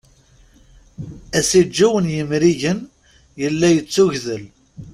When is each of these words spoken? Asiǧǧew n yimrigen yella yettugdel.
Asiǧǧew 1.37 1.93
n 2.03 2.13
yimrigen 2.15 2.79
yella 3.41 3.67
yettugdel. 3.71 4.43